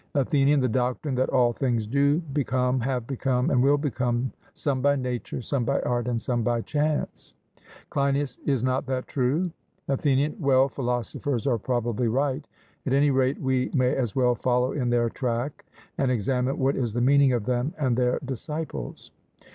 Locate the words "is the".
16.75-16.99